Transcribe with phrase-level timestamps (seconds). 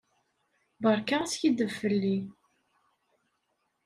[0.81, 2.17] Beṛka askiddeb fell-i.